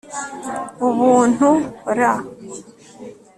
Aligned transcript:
ubuntu+r 0.87 1.49